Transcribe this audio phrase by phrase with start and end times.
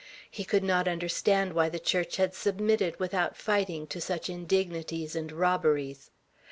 [0.31, 5.31] He could not understand why the Church had submitted, without fighting, to such indignities and
[5.31, 6.09] robberies.